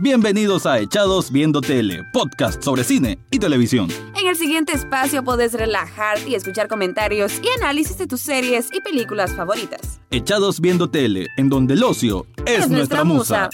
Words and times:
Bienvenidos 0.00 0.66
a 0.66 0.80
Echados 0.80 1.30
Viendo 1.30 1.60
Tele, 1.60 2.02
podcast 2.12 2.60
sobre 2.64 2.82
cine 2.82 3.16
y 3.30 3.38
televisión. 3.38 3.88
En 4.20 4.26
el 4.26 4.36
siguiente 4.36 4.72
espacio 4.72 5.22
podés 5.22 5.52
relajarte 5.52 6.30
y 6.30 6.34
escuchar 6.34 6.66
comentarios 6.66 7.40
y 7.40 7.48
análisis 7.62 7.96
de 7.98 8.08
tus 8.08 8.20
series 8.20 8.68
y 8.72 8.80
películas 8.80 9.32
favoritas. 9.34 10.00
Echados 10.10 10.60
Viendo 10.60 10.90
Tele, 10.90 11.28
en 11.36 11.48
donde 11.48 11.74
el 11.74 11.84
ocio 11.84 12.26
es, 12.44 12.68
nuestra, 12.68 13.04
musa. 13.04 13.48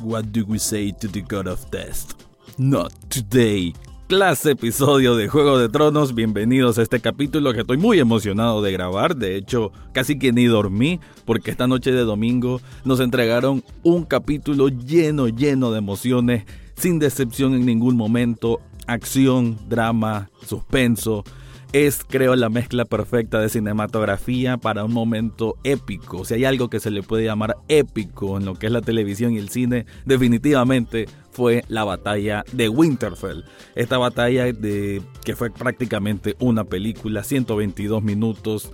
What 0.00 0.26
do 0.26 0.44
we 0.46 0.60
say 0.60 0.92
to 1.00 1.08
the 1.08 1.20
god 1.20 1.48
of 1.48 1.68
death? 1.72 2.14
Not 2.58 2.92
today 3.08 3.74
clase 4.16 4.52
episodio 4.52 5.16
de 5.16 5.26
Juego 5.26 5.58
de 5.58 5.68
Tronos. 5.68 6.14
Bienvenidos 6.14 6.78
a 6.78 6.82
este 6.82 7.00
capítulo 7.00 7.52
que 7.52 7.62
estoy 7.62 7.78
muy 7.78 7.98
emocionado 7.98 8.62
de 8.62 8.70
grabar. 8.70 9.16
De 9.16 9.34
hecho, 9.34 9.72
casi 9.90 10.20
que 10.20 10.32
ni 10.32 10.44
dormí 10.44 11.00
porque 11.24 11.50
esta 11.50 11.66
noche 11.66 11.90
de 11.90 12.04
domingo 12.04 12.60
nos 12.84 13.00
entregaron 13.00 13.64
un 13.82 14.04
capítulo 14.04 14.68
lleno, 14.68 15.26
lleno 15.26 15.72
de 15.72 15.78
emociones, 15.78 16.44
sin 16.76 17.00
decepción 17.00 17.54
en 17.54 17.66
ningún 17.66 17.96
momento. 17.96 18.60
Acción, 18.86 19.58
drama, 19.68 20.30
suspenso 20.46 21.24
es, 21.72 22.04
creo, 22.08 22.36
la 22.36 22.48
mezcla 22.48 22.84
perfecta 22.84 23.40
de 23.40 23.48
cinematografía 23.48 24.56
para 24.56 24.84
un 24.84 24.92
momento 24.92 25.56
épico. 25.64 26.24
Si 26.24 26.34
hay 26.34 26.44
algo 26.44 26.68
que 26.68 26.80
se 26.80 26.90
le 26.90 27.02
puede 27.02 27.24
llamar 27.24 27.56
épico 27.68 28.36
en 28.38 28.44
lo 28.44 28.54
que 28.54 28.66
es 28.66 28.72
la 28.72 28.80
televisión 28.80 29.32
y 29.32 29.38
el 29.38 29.48
cine, 29.48 29.86
definitivamente 30.04 31.06
fue 31.30 31.64
la 31.68 31.84
batalla 31.84 32.44
de 32.52 32.68
Winterfell. 32.68 33.44
Esta 33.74 33.98
batalla 33.98 34.44
de, 34.52 35.02
que 35.24 35.34
fue 35.34 35.50
prácticamente 35.50 36.36
una 36.38 36.64
película, 36.64 37.24
122 37.24 38.02
minutos 38.02 38.70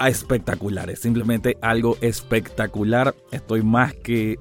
espectaculares, 0.00 1.00
simplemente 1.00 1.56
algo 1.60 1.96
espectacular. 2.00 3.14
Estoy 3.30 3.62
más 3.62 3.94
que 3.94 4.38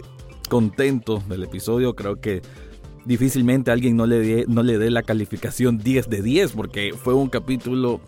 contento 0.49 1.23
del 1.27 1.43
episodio, 1.43 1.95
creo 1.95 2.19
que 2.19 2.41
difícilmente 3.05 3.71
alguien 3.71 3.95
no 3.95 4.05
le, 4.05 4.19
dé, 4.19 4.45
no 4.47 4.63
la 4.63 5.03
calificación 5.03 5.77
10 5.77 6.09
de 6.09 6.21
10 6.21 6.51
porque 6.53 6.93
fue 6.95 7.13
un 7.13 7.29
capítulo 7.29 8.01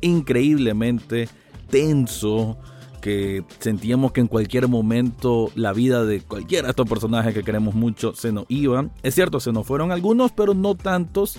increíblemente 0.00 1.28
tenso 1.70 2.58
que 3.00 3.44
sentíamos 3.58 4.12
que 4.12 4.20
en 4.20 4.28
cualquier 4.28 4.68
momento 4.68 5.50
la 5.56 5.72
vida 5.72 6.04
de 6.04 6.20
cualquiera 6.20 6.68
de 6.68 6.70
estos 6.70 6.88
personajes 6.88 7.34
que 7.34 7.42
queremos 7.42 7.74
mucho 7.74 8.14
se 8.14 8.30
nos 8.30 8.44
iba. 8.48 8.88
Es 9.02 9.14
cierto, 9.16 9.40
se 9.40 9.52
nos 9.52 9.66
fueron 9.66 9.90
algunos, 9.90 10.30
pero 10.30 10.54
no 10.54 10.76
tantos 10.76 11.38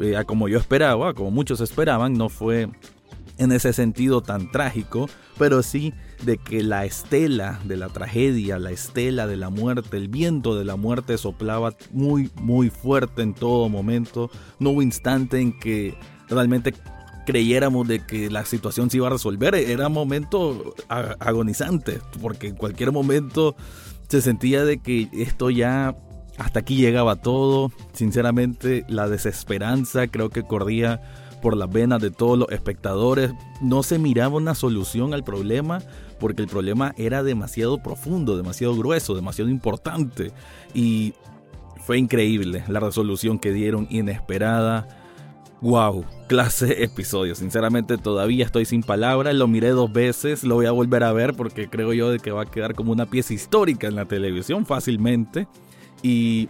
eh, 0.00 0.20
como 0.26 0.48
yo 0.48 0.58
esperaba, 0.58 1.14
como 1.14 1.30
muchos 1.30 1.60
esperaban. 1.60 2.14
No 2.14 2.28
fue 2.28 2.68
en 3.38 3.52
ese 3.52 3.72
sentido 3.72 4.22
tan 4.22 4.50
trágico, 4.50 5.08
pero 5.38 5.62
sí 5.62 5.94
de 6.22 6.38
que 6.38 6.62
la 6.62 6.84
estela 6.84 7.60
de 7.64 7.76
la 7.76 7.88
tragedia, 7.88 8.58
la 8.58 8.70
estela 8.70 9.26
de 9.26 9.36
la 9.36 9.50
muerte, 9.50 9.96
el 9.96 10.08
viento 10.08 10.56
de 10.56 10.64
la 10.64 10.76
muerte 10.76 11.18
soplaba 11.18 11.74
muy, 11.90 12.30
muy 12.36 12.70
fuerte 12.70 13.22
en 13.22 13.34
todo 13.34 13.68
momento. 13.68 14.30
No 14.58 14.70
hubo 14.70 14.82
instante 14.82 15.40
en 15.40 15.58
que 15.58 15.96
realmente 16.28 16.74
creyéramos 17.26 17.88
de 17.88 18.04
que 18.04 18.30
la 18.30 18.44
situación 18.44 18.90
se 18.90 18.98
iba 18.98 19.08
a 19.08 19.10
resolver. 19.10 19.54
Era 19.54 19.88
momento 19.88 20.74
agonizante, 20.88 22.00
porque 22.20 22.48
en 22.48 22.56
cualquier 22.56 22.92
momento 22.92 23.56
se 24.08 24.22
sentía 24.22 24.64
de 24.64 24.78
que 24.78 25.08
esto 25.12 25.50
ya 25.50 25.96
hasta 26.38 26.60
aquí 26.60 26.76
llegaba 26.76 27.16
todo. 27.16 27.72
Sinceramente, 27.92 28.84
la 28.88 29.08
desesperanza 29.08 30.08
creo 30.08 30.30
que 30.30 30.42
corría 30.42 31.00
por 31.44 31.58
las 31.58 31.70
venas 31.70 32.00
de 32.00 32.10
todos 32.10 32.38
los 32.38 32.48
espectadores. 32.48 33.34
No 33.60 33.82
se 33.82 33.98
miraba 33.98 34.36
una 34.36 34.54
solución 34.54 35.12
al 35.12 35.24
problema 35.24 35.82
porque 36.18 36.40
el 36.40 36.48
problema 36.48 36.94
era 36.96 37.22
demasiado 37.22 37.82
profundo, 37.82 38.38
demasiado 38.38 38.74
grueso, 38.74 39.14
demasiado 39.14 39.50
importante. 39.50 40.32
Y 40.72 41.12
fue 41.84 41.98
increíble 41.98 42.64
la 42.66 42.80
resolución 42.80 43.38
que 43.38 43.52
dieron, 43.52 43.86
inesperada. 43.90 44.88
Wow, 45.60 46.06
clase 46.28 46.82
episodio. 46.82 47.34
Sinceramente 47.34 47.98
todavía 47.98 48.46
estoy 48.46 48.64
sin 48.64 48.82
palabras. 48.82 49.34
Lo 49.34 49.46
miré 49.46 49.68
dos 49.68 49.92
veces, 49.92 50.44
lo 50.44 50.54
voy 50.54 50.64
a 50.64 50.72
volver 50.72 51.04
a 51.04 51.12
ver 51.12 51.34
porque 51.34 51.68
creo 51.68 51.92
yo 51.92 52.10
de 52.10 52.20
que 52.20 52.30
va 52.30 52.44
a 52.44 52.50
quedar 52.50 52.74
como 52.74 52.90
una 52.90 53.04
pieza 53.04 53.34
histórica 53.34 53.86
en 53.86 53.96
la 53.96 54.06
televisión 54.06 54.64
fácilmente. 54.64 55.46
Y, 56.02 56.48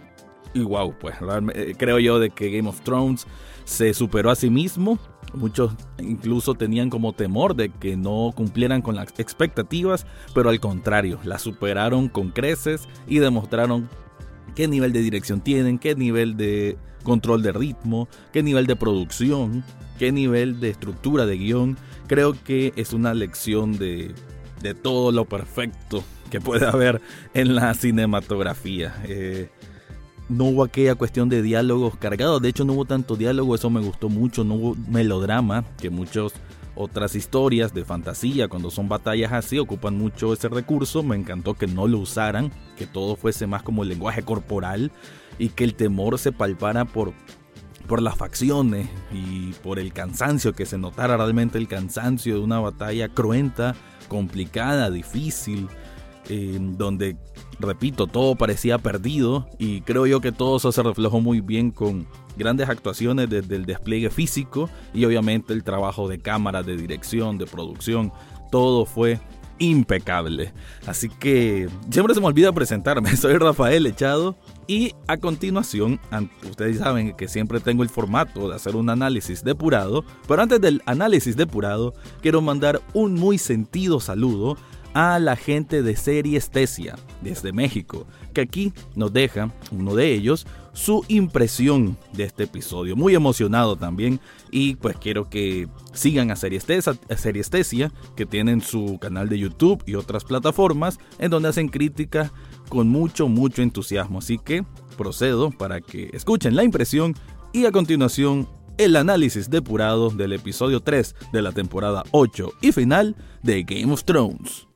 y 0.53 0.61
wow, 0.61 0.95
pues 0.97 1.15
eh, 1.53 1.75
creo 1.77 1.99
yo 1.99 2.17
de 2.17 2.29
que 2.29 2.49
Game 2.49 2.69
of 2.69 2.79
Thrones 2.79 3.27
se 3.65 3.93
superó 3.93 4.31
a 4.31 4.35
sí 4.35 4.49
mismo. 4.49 4.97
Muchos 5.33 5.73
incluso 5.99 6.53
tenían 6.53 6.89
como 6.89 7.11
temor 7.11 7.55
de 7.55 7.69
que 7.69 7.97
no 7.97 8.31
cumplieran 8.33 8.81
con 8.81 8.95
las 8.95 9.19
expectativas, 9.19 10.05
pero 10.33 10.49
al 10.49 10.59
contrario, 10.61 11.19
la 11.23 11.39
superaron 11.39 12.07
con 12.07 12.29
creces 12.29 12.87
y 13.07 13.19
demostraron 13.19 13.89
qué 14.55 14.67
nivel 14.67 14.93
de 14.93 15.01
dirección 15.01 15.41
tienen, 15.41 15.77
qué 15.77 15.95
nivel 15.95 16.37
de 16.37 16.77
control 17.03 17.43
de 17.43 17.51
ritmo, 17.51 18.07
qué 18.31 18.43
nivel 18.43 18.65
de 18.65 18.77
producción, 18.77 19.65
qué 19.99 20.11
nivel 20.11 20.59
de 20.59 20.69
estructura 20.69 21.25
de 21.25 21.37
guion. 21.37 21.77
Creo 22.07 22.33
que 22.43 22.71
es 22.75 22.93
una 22.93 23.13
lección 23.13 23.77
de, 23.77 24.13
de 24.61 24.73
todo 24.73 25.11
lo 25.11 25.25
perfecto 25.25 26.03
que 26.29 26.39
puede 26.41 26.65
haber 26.65 27.01
en 27.33 27.55
la 27.55 27.73
cinematografía. 27.73 28.95
Eh, 29.07 29.49
no 30.29 30.45
hubo 30.45 30.63
aquella 30.63 30.95
cuestión 30.95 31.29
de 31.29 31.41
diálogos 31.41 31.97
cargados. 31.97 32.41
De 32.41 32.49
hecho, 32.49 32.65
no 32.65 32.73
hubo 32.73 32.85
tanto 32.85 33.15
diálogo, 33.15 33.55
eso 33.55 33.69
me 33.69 33.81
gustó 33.81 34.09
mucho. 34.09 34.43
No 34.43 34.55
hubo 34.55 34.75
melodrama, 34.89 35.63
que 35.77 35.89
muchas 35.89 36.33
otras 36.75 37.15
historias 37.15 37.73
de 37.73 37.85
fantasía, 37.85 38.47
cuando 38.47 38.69
son 38.69 38.89
batallas 38.89 39.31
así, 39.31 39.59
ocupan 39.59 39.97
mucho 39.97 40.33
ese 40.33 40.49
recurso. 40.49 41.03
Me 41.03 41.15
encantó 41.15 41.53
que 41.53 41.67
no 41.67 41.87
lo 41.87 41.99
usaran, 41.99 42.51
que 42.77 42.87
todo 42.87 43.15
fuese 43.15 43.47
más 43.47 43.63
como 43.63 43.83
el 43.83 43.89
lenguaje 43.89 44.23
corporal 44.23 44.91
y 45.37 45.49
que 45.49 45.63
el 45.63 45.75
temor 45.75 46.17
se 46.17 46.31
palpara 46.31 46.85
por, 46.85 47.13
por 47.87 48.01
las 48.01 48.15
facciones 48.15 48.89
y 49.13 49.53
por 49.63 49.79
el 49.79 49.93
cansancio, 49.93 50.53
que 50.53 50.65
se 50.65 50.77
notara 50.77 51.17
realmente 51.17 51.57
el 51.57 51.67
cansancio 51.67 52.35
de 52.35 52.41
una 52.41 52.59
batalla 52.59 53.09
cruenta, 53.09 53.75
complicada, 54.07 54.89
difícil 54.89 55.67
donde, 56.27 57.17
repito, 57.59 58.07
todo 58.07 58.35
parecía 58.35 58.77
perdido 58.77 59.47
y 59.59 59.81
creo 59.81 60.07
yo 60.07 60.21
que 60.21 60.31
todo 60.31 60.57
eso 60.57 60.71
se 60.71 60.83
reflejó 60.83 61.21
muy 61.21 61.41
bien 61.41 61.71
con 61.71 62.07
grandes 62.37 62.69
actuaciones 62.69 63.29
desde 63.29 63.55
el 63.55 63.65
despliegue 63.65 64.09
físico 64.09 64.69
y 64.93 65.05
obviamente 65.05 65.53
el 65.53 65.63
trabajo 65.63 66.07
de 66.07 66.19
cámara, 66.19 66.63
de 66.63 66.77
dirección, 66.77 67.37
de 67.37 67.45
producción, 67.45 68.11
todo 68.51 68.85
fue 68.85 69.19
impecable. 69.59 70.53
Así 70.85 71.09
que 71.09 71.69
siempre 71.89 72.13
se 72.13 72.19
me 72.19 72.27
olvida 72.27 72.51
presentarme, 72.51 73.15
soy 73.17 73.37
Rafael 73.37 73.85
Echado 73.85 74.35
y 74.67 74.93
a 75.07 75.17
continuación, 75.17 75.99
ustedes 76.49 76.79
saben 76.79 77.15
que 77.15 77.27
siempre 77.27 77.59
tengo 77.59 77.83
el 77.83 77.89
formato 77.89 78.49
de 78.49 78.55
hacer 78.55 78.75
un 78.75 78.89
análisis 78.89 79.43
depurado, 79.43 80.03
pero 80.27 80.41
antes 80.41 80.59
del 80.59 80.81
análisis 80.85 81.37
depurado 81.37 81.93
quiero 82.21 82.41
mandar 82.41 82.81
un 82.93 83.13
muy 83.13 83.37
sentido 83.37 83.99
saludo 83.99 84.57
a 84.95 85.19
la 85.19 85.35
gente 85.35 85.83
de 85.83 85.95
Series 85.97 86.49
Tesia 86.49 86.95
desde 87.21 87.51
México, 87.51 88.07
que 88.33 88.39
aquí 88.39 88.73
nos 88.95 89.11
deja, 89.11 89.51
uno 89.71 89.93
de 89.93 90.13
ellos, 90.13 90.47
su 90.71 91.03
impresión 91.09 91.97
de 92.13 92.23
este 92.23 92.45
episodio. 92.45 92.95
Muy 92.95 93.13
emocionado 93.13 93.75
también 93.75 94.21
y 94.51 94.75
pues 94.75 94.95
quiero 94.95 95.29
que 95.29 95.67
sigan 95.93 96.31
a 96.31 96.37
Series 96.37 96.65
Tesia, 96.65 97.91
que 98.15 98.25
tienen 98.25 98.61
su 98.61 98.97
canal 98.99 99.27
de 99.27 99.37
YouTube 99.37 99.83
y 99.85 99.95
otras 99.95 100.23
plataformas 100.23 100.97
en 101.19 101.29
donde 101.29 101.49
hacen 101.49 101.67
crítica 101.67 102.31
con 102.69 102.87
mucho, 102.87 103.27
mucho 103.27 103.61
entusiasmo. 103.61 104.19
Así 104.19 104.37
que 104.37 104.63
procedo 104.97 105.51
para 105.51 105.81
que 105.81 106.09
escuchen 106.13 106.55
la 106.55 106.63
impresión 106.63 107.15
y 107.51 107.65
a 107.65 107.73
continuación 107.73 108.47
el 108.77 108.95
análisis 108.95 109.49
depurado 109.49 110.09
del 110.09 110.31
episodio 110.31 110.79
3 110.79 111.15
de 111.33 111.41
la 111.41 111.51
temporada 111.51 112.03
8 112.11 112.53
y 112.61 112.71
final 112.71 113.17
de 113.43 113.63
Game 113.63 113.91
of 113.91 114.05
Thrones. 114.05 114.67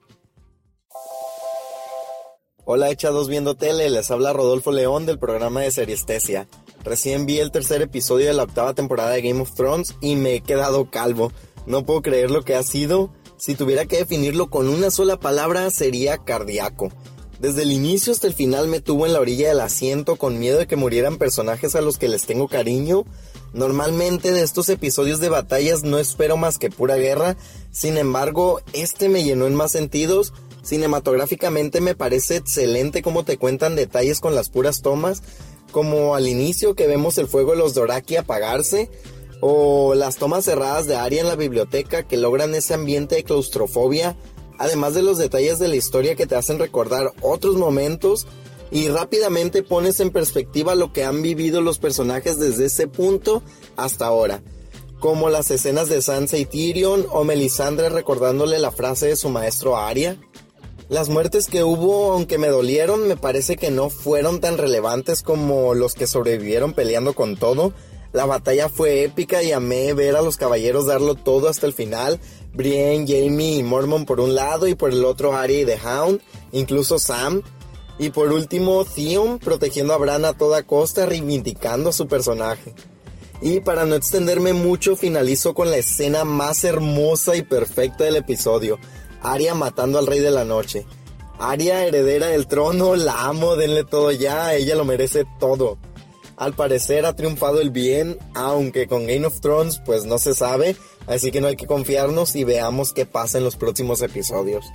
Hola 2.72 2.92
echados 2.92 3.30
viendo 3.30 3.56
tele, 3.56 3.90
les 3.90 4.12
habla 4.12 4.32
Rodolfo 4.32 4.72
León 4.72 5.08
del 5.08 5.18
programa 5.18 5.62
de 5.62 5.72
Seriestesia. 5.72 6.48
Recién 6.84 7.26
vi 7.26 7.40
el 7.40 7.50
tercer 7.50 7.82
episodio 7.82 8.28
de 8.28 8.36
la 8.36 8.44
octava 8.44 8.76
temporada 8.76 9.10
de 9.10 9.24
Game 9.24 9.42
of 9.42 9.56
Thrones 9.56 9.96
y 10.02 10.16
me 10.16 10.36
he 10.36 10.42
quedado 10.42 10.92
calvo. 10.92 11.32
No 11.66 11.84
puedo 11.84 12.04
creer 12.04 12.30
lo 12.30 12.44
que 12.44 12.54
ha 12.54 12.62
sido. 12.62 13.12
Si 13.38 13.56
tuviera 13.56 13.88
que 13.88 13.98
definirlo 13.98 14.52
con 14.52 14.70
una 14.70 14.92
sola 14.92 15.20
palabra 15.20 15.72
sería 15.72 16.20
cardíaco. 16.20 16.92
Desde 17.40 17.64
el 17.64 17.72
inicio 17.72 18.14
hasta 18.14 18.28
el 18.28 18.36
final 18.36 18.68
me 18.68 18.82
tuvo 18.82 19.08
en 19.08 19.14
la 19.14 19.20
orilla 19.20 19.50
del 19.50 19.62
asiento 19.62 20.18
con 20.18 20.38
miedo 20.38 20.60
de 20.60 20.68
que 20.68 20.76
murieran 20.76 21.18
personajes 21.18 21.74
a 21.74 21.82
los 21.82 21.98
que 21.98 22.08
les 22.08 22.28
tengo 22.28 22.48
cariño. 22.48 23.04
Normalmente 23.52 24.32
de 24.32 24.44
estos 24.44 24.70
episodios 24.70 25.20
de 25.20 25.30
batallas 25.30 25.82
no 25.82 25.98
espero 25.98 26.38
más 26.38 26.60
que 26.60 26.70
pura 26.70 26.98
guerra, 26.98 27.36
sin 27.72 27.98
embargo 27.98 28.62
este 28.74 29.10
me 29.10 29.24
llenó 29.24 29.48
en 29.48 29.56
más 29.56 29.72
sentidos 29.72 30.34
Cinematográficamente 30.70 31.82
me 31.82 31.96
parece 31.96 32.38
excelente 32.38 33.02
cómo 33.02 33.26
te 33.26 33.38
cuentan 33.38 33.76
detalles 33.76 34.20
con 34.20 34.36
las 34.36 34.50
puras 34.50 34.82
tomas, 34.82 35.24
como 35.72 36.16
al 36.16 36.28
inicio 36.28 36.76
que 36.76 36.88
vemos 36.88 37.18
el 37.18 37.28
fuego 37.28 37.52
de 37.52 37.58
los 37.58 37.74
Doraki 37.74 38.16
apagarse, 38.16 38.90
o 39.42 39.96
las 39.96 40.18
tomas 40.18 40.46
cerradas 40.46 40.86
de 40.86 40.96
Arya 40.96 41.22
en 41.22 41.28
la 41.28 41.36
biblioteca 41.36 42.04
que 42.04 42.18
logran 42.18 42.54
ese 42.54 42.74
ambiente 42.74 43.16
de 43.16 43.24
claustrofobia 43.24 44.16
además 44.60 44.94
de 44.94 45.02
los 45.02 45.18
detalles 45.18 45.58
de 45.58 45.70
la 45.70 45.78
historia 45.78 46.16
que 46.16 46.28
te 46.28 46.36
hacen 46.36 46.60
recordar 46.60 47.14
otros 47.22 47.56
momentos 47.56 48.28
y 48.72 48.90
rápidamente 48.90 49.64
pones 49.64 50.00
en 50.02 50.12
perspectiva 50.12 50.76
lo 50.76 50.94
que 50.94 51.06
han 51.06 51.24
vivido 51.24 51.62
los 51.62 51.80
personajes 51.80 52.38
desde 52.38 52.66
ese 52.66 52.88
punto 52.88 53.42
hasta 53.78 54.06
ahora, 54.06 54.44
como 55.00 55.30
las 55.30 55.50
escenas 55.50 55.90
de 55.90 56.02
Sansa 56.02 56.38
y 56.38 56.46
Tyrion 56.46 57.08
o 57.10 57.24
Melisandre 57.24 57.90
recordándole 57.90 58.60
la 58.60 58.72
frase 58.72 59.08
de 59.08 59.16
su 59.16 59.30
maestro 59.30 59.78
Arya. 59.78 60.18
Las 60.90 61.08
muertes 61.08 61.46
que 61.46 61.64
hubo, 61.64 62.14
aunque 62.14 62.40
me 62.40 62.48
dolieron, 62.48 63.08
me 63.08 63.16
parece 63.16 63.58
que 63.58 63.70
no 63.70 63.92
fueron 63.92 64.40
tan 64.42 64.58
relevantes 64.58 65.22
como 65.22 65.76
los 65.76 65.94
que 65.94 66.08
sobrevivieron 66.08 66.74
peleando 66.74 67.14
con 67.14 67.38
todo. 67.38 67.74
La 68.12 68.26
batalla 68.26 68.70
fue 68.70 69.04
épica 69.04 69.44
y 69.44 69.52
amé 69.52 69.94
ver 69.94 70.16
a 70.16 70.24
los 70.24 70.38
caballeros 70.38 70.88
darlo 70.88 71.14
todo 71.14 71.48
hasta 71.48 71.68
el 71.68 71.74
final. 71.74 72.20
Brienne, 72.54 73.06
Jamie 73.08 73.58
y 73.58 73.64
Mormon 73.64 74.08
por 74.08 74.20
un 74.20 74.34
lado 74.34 74.68
y 74.68 74.74
por 74.74 74.90
el 74.90 75.06
otro 75.06 75.36
Arya 75.36 75.60
y 75.60 75.66
The 75.66 75.78
Hound, 75.78 76.22
incluso 76.54 76.98
Sam. 76.98 77.44
Y 78.00 78.10
por 78.10 78.34
último, 78.34 78.84
Theon 78.84 79.38
protegiendo 79.38 79.94
a 79.94 79.98
Bran 79.98 80.26
a 80.26 80.34
toda 80.34 80.64
costa, 80.64 81.06
reivindicando 81.06 81.92
a 81.92 81.94
su 81.94 82.08
personaje. 82.08 82.74
Y 83.44 83.60
para 83.60 83.86
no 83.86 83.94
extenderme 83.94 84.54
mucho, 84.54 84.96
finalizo 84.96 85.54
con 85.54 85.70
la 85.70 85.78
escena 85.78 86.24
más 86.24 86.64
hermosa 86.64 87.36
y 87.36 87.44
perfecta 87.44 88.06
del 88.06 88.16
episodio. 88.16 88.80
Aria 89.22 89.54
matando 89.56 90.00
al 90.00 90.08
rey 90.08 90.20
de 90.20 90.32
la 90.32 90.46
noche. 90.46 90.86
Aria, 91.40 91.86
heredera 91.86 92.28
del 92.28 92.48
trono, 92.48 92.96
la 92.96 93.26
amo, 93.26 93.56
denle 93.56 93.84
todo 93.84 94.12
ya, 94.12 94.54
ella 94.54 94.76
lo 94.76 94.86
merece 94.86 95.26
todo. 95.40 95.78
Al 96.36 96.54
parecer 96.54 97.06
ha 97.06 97.16
triunfado 97.16 97.60
el 97.60 97.70
bien, 97.70 98.18
aunque 98.34 98.88
con 98.88 99.08
Game 99.08 99.26
of 99.26 99.40
Thrones 99.42 99.82
pues 99.86 100.06
no 100.06 100.18
se 100.18 100.34
sabe, 100.34 100.76
así 101.08 101.32
que 101.32 101.42
no 101.42 101.48
hay 101.48 101.56
que 101.56 101.68
confiarnos 101.68 102.36
y 102.36 102.44
veamos 102.46 102.94
qué 102.94 103.06
pasa 103.06 103.38
en 103.38 103.44
los 103.44 103.58
próximos 103.58 104.02
episodios. 104.02 104.66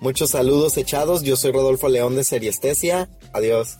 Muchos 0.00 0.30
saludos 0.30 0.76
echados, 0.76 1.22
yo 1.22 1.36
soy 1.36 1.52
Rodolfo 1.52 1.88
León 1.88 2.16
de 2.16 2.24
Seriestesia, 2.24 3.08
adiós 3.32 3.78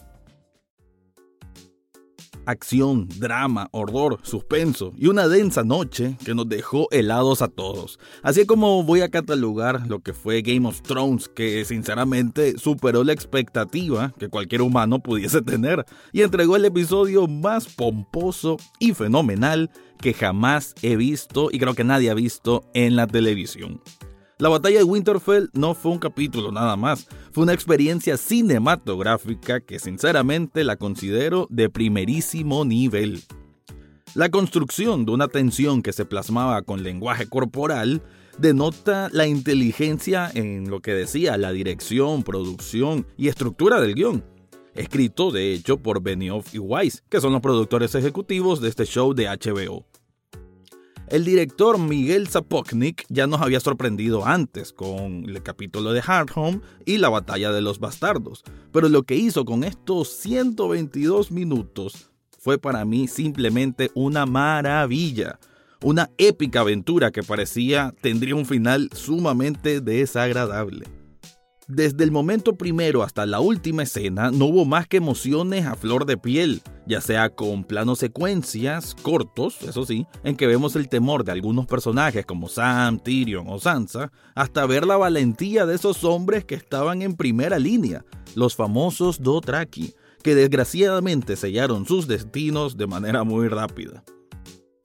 acción, 2.47 3.09
drama, 3.19 3.69
horror, 3.73 4.19
suspenso 4.23 4.93
y 4.97 5.09
una 5.09 5.29
densa 5.29 5.65
noche 5.65 6.17
que 6.25 6.35
nos 6.35 6.49
dejó 6.49 6.89
helados 6.91 7.43
a 7.43 7.49
todos. 7.49 7.99
Así 8.23 8.47
como 8.47 8.83
voy 8.83 9.01
a 9.01 9.11
catalogar 9.11 9.87
lo 9.89 10.01
que 10.01 10.13
fue 10.13 10.43
Game 10.43 10.67
of 10.69 10.83
Thrones, 10.83 11.29
que 11.29 11.65
sinceramente 11.65 12.59
superó 12.59 13.05
la 13.05 13.13
expectativa 13.13 14.13
que 14.19 14.29
cualquier 14.29 14.63
humano 14.63 15.01
pudiese 15.01 15.43
tener 15.43 15.85
y 16.13 16.23
entregó 16.23 16.57
el 16.57 16.65
episodio 16.65 17.27
más 17.27 17.67
pomposo 17.67 18.57
y 18.79 18.95
fenomenal 18.95 19.71
que 20.01 20.13
jamás 20.13 20.75
he 20.83 20.97
visto 20.97 21.49
y 21.51 21.59
creo 21.59 21.75
que 21.75 21.85
nadie 21.85 22.11
ha 22.11 22.15
visto 22.15 22.65
en 22.75 22.97
la 22.97 23.07
televisión. 23.07 23.81
La 24.39 24.49
batalla 24.49 24.79
de 24.79 24.85
Winterfell 24.85 25.49
no 25.53 25.75
fue 25.75 25.93
un 25.93 26.01
capítulo 26.01 26.51
nada 26.51 26.75
más, 26.77 27.07
fue 27.31 27.45
una 27.45 27.53
experiencia 27.53 28.17
cinematográfica 28.17 29.61
que 29.61 29.79
sinceramente 29.79 30.65
la 30.65 30.77
considero 30.77 31.47
de 31.51 31.71
primerísimo 31.71 32.65
nivel. 32.65 33.23
La 34.17 34.31
construcción 34.31 35.07
de 35.07 35.13
una 35.13 35.29
tensión 35.29 35.83
que 35.83 35.93
se 35.93 36.05
plasmaba 36.05 36.63
con 36.63 36.83
lenguaje 36.83 37.29
corporal 37.29 38.03
denota 38.37 39.09
la 39.13 39.29
inteligencia 39.29 40.29
en 40.35 40.69
lo 40.69 40.81
que 40.81 40.95
decía 40.95 41.37
la 41.37 41.53
dirección, 41.53 42.25
producción 42.25 43.07
y 43.17 43.29
estructura 43.29 43.81
del 43.81 43.95
guion. 43.95 44.25
Escrito 44.75 45.31
de 45.31 45.53
hecho 45.53 45.79
por 45.79 46.03
Benioff 46.03 46.53
y 46.55 46.59
Weiss, 46.59 47.05
que 47.09 47.21
son 47.21 47.33
los 47.33 47.41
productores 47.41 47.95
ejecutivos 47.95 48.61
de 48.61 48.69
este 48.69 48.85
show 48.85 49.15
de 49.15 49.29
HBO. 49.29 49.87
El 51.09 51.25
director 51.25 51.79
Miguel 51.79 52.29
Zapotnik 52.29 53.05
ya 53.11 53.27
nos 53.27 53.43
había 53.43 53.61
sorprendido 53.61 54.25
antes 54.25 54.73
con 54.73 55.29
el 55.29 55.43
capítulo 55.43 55.93
de 55.93 56.03
Hard 56.05 56.31
Home 56.35 56.61
y 56.87 56.97
la 56.97 57.11
batalla 57.11 57.53
de 57.53 57.61
los 57.61 57.79
bastardos, 57.79 58.43
pero 58.73 58.89
lo 58.89 59.03
que 59.03 59.15
hizo 59.15 59.45
con 59.45 59.65
estos 59.65 60.09
122 60.09 61.31
minutos 61.31 62.11
fue 62.39 62.59
para 62.59 62.87
mí 62.87 63.07
simplemente 63.07 63.91
una 63.95 64.25
maravilla. 64.25 65.39
Una 65.83 66.11
épica 66.17 66.61
aventura 66.61 67.11
que 67.11 67.23
parecía 67.23 67.95
tendría 68.01 68.35
un 68.35 68.47
final 68.47 68.89
sumamente 68.95 69.83
desagradable. 69.83 70.87
Desde 71.67 72.05
el 72.05 72.11
momento 72.11 72.57
primero 72.57 73.03
hasta 73.03 73.25
la 73.25 73.41
última 73.41 73.85
escena 73.85 74.31
no 74.31 74.45
hubo 74.45 74.67
más 74.67 74.87
que 74.87 74.99
emociones 74.99 75.65
a 75.65 75.77
flor 75.77 76.05
de 76.05 76.19
piel, 76.19 76.61
ya 76.87 77.01
sea 77.01 77.31
con 77.31 77.65
planos 77.65 78.01
secuencias 78.01 78.95
cortos, 79.01 79.63
eso 79.63 79.87
sí, 79.87 80.07
en 80.25 80.37
que 80.37 80.47
vemos 80.47 80.77
el 80.77 80.91
temor 80.91 81.25
de 81.25 81.33
algunos 81.33 81.65
personajes 81.67 82.27
como 82.27 82.51
Sam, 82.51 82.99
Tyrion 82.99 83.47
o 83.49 83.59
Sansa, 83.59 84.13
hasta 84.35 84.67
ver 84.67 84.87
la 84.87 84.99
valentía 84.99 85.65
de 85.65 85.77
esos 85.77 86.05
hombres 86.05 86.45
que 86.45 86.55
estaban 86.55 87.01
en 87.01 87.17
primera 87.17 87.59
línea, 87.59 88.05
los 88.35 88.55
famosos 88.55 89.23
Dothraki, 89.23 89.95
que 90.23 90.35
desgraciadamente 90.35 91.35
sellaron 91.35 91.87
sus 91.87 92.07
destinos 92.07 92.77
de 92.77 92.87
manera 92.87 93.25
muy 93.25 93.49
rápida. 93.49 94.05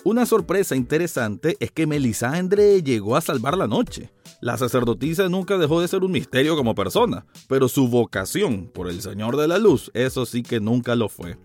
Una 0.05 0.25
sorpresa 0.25 0.77
interesante 0.77 1.57
es 1.59 1.71
que 1.71 1.85
Melisandre 1.85 2.81
llegó 2.81 3.17
a 3.17 3.21
salvar 3.21 3.57
la 3.57 3.67
noche. 3.67 4.13
La 4.41 4.57
sacerdotisa 4.57 5.27
nunca 5.27 5.57
dejó 5.57 5.81
de 5.81 5.87
ser 5.87 6.03
un 6.03 6.11
misterio 6.11 6.55
como 6.55 6.75
persona, 6.75 7.25
pero 7.47 7.67
su 7.67 7.89
vocación 7.89 8.71
por 8.73 8.89
el 8.89 9.01
Señor 9.01 9.35
de 9.35 9.47
la 9.47 9.57
Luz, 9.57 9.91
eso 9.93 10.25
sí 10.25 10.43
que 10.43 10.59
nunca 10.59 10.95
lo 10.95 11.09
fue. 11.09 11.37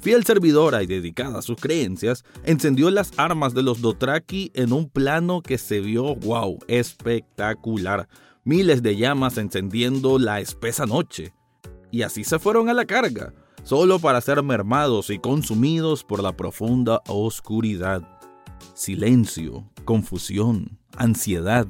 Fiel 0.00 0.24
servidora 0.24 0.82
y 0.82 0.86
dedicada 0.86 1.38
a 1.38 1.42
sus 1.42 1.60
creencias, 1.60 2.24
encendió 2.42 2.90
las 2.90 3.12
armas 3.16 3.54
de 3.54 3.62
los 3.62 3.80
Dothraki 3.80 4.50
en 4.54 4.72
un 4.72 4.88
plano 4.88 5.42
que 5.42 5.58
se 5.58 5.80
vio, 5.80 6.16
wow, 6.16 6.58
espectacular. 6.66 8.08
Miles 8.42 8.82
de 8.82 8.96
llamas 8.96 9.38
encendiendo 9.38 10.18
la 10.18 10.40
espesa 10.40 10.86
noche. 10.86 11.32
Y 11.92 12.02
así 12.02 12.24
se 12.24 12.40
fueron 12.40 12.68
a 12.68 12.74
la 12.74 12.84
carga 12.84 13.32
solo 13.62 14.00
para 14.00 14.20
ser 14.20 14.42
mermados 14.42 15.10
y 15.10 15.18
consumidos 15.18 16.02
por 16.02 16.20
la 16.22 16.36
profunda 16.36 17.00
oscuridad. 17.06 18.02
Silencio, 18.74 19.70
confusión, 19.84 20.78
ansiedad. 20.96 21.66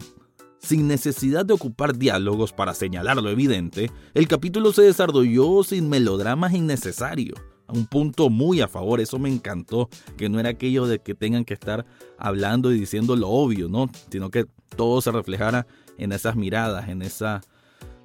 Sin 0.63 0.87
necesidad 0.87 1.45
de 1.45 1.55
ocupar 1.55 1.99
diálogos 1.99 2.53
para 2.53 2.73
señalar 2.73 3.21
lo 3.21 3.29
evidente, 3.29 3.91
el 4.15 4.29
capítulo 4.29 4.73
se 4.73 4.83
desarrolló 4.83 5.65
sin 5.65 5.89
melodramas 5.89 6.55
innecesarios. 6.55 7.37
A 7.67 7.73
un 7.73 7.87
punto 7.87 8.31
muy 8.31 8.61
a 8.61 8.69
favor, 8.69 9.01
eso 9.01 9.19
me 9.19 9.29
encantó, 9.29 9.89
que 10.17 10.29
no 10.29 10.39
era 10.39 10.51
aquello 10.51 10.87
de 10.87 11.01
que 11.01 11.17
tengan 11.17 11.45
que 11.45 11.55
estar 11.55 11.85
hablando 12.17 12.73
y 12.73 12.79
diciendo 12.79 13.17
lo 13.17 13.29
obvio, 13.29 13.69
¿no? 13.69 13.91
Sino 14.11 14.31
que 14.31 14.47
todo 14.77 15.01
se 15.01 15.11
reflejara 15.11 15.67
en 15.99 16.13
esas 16.13 16.37
miradas, 16.37 16.89
en 16.89 17.03
esa 17.03 17.41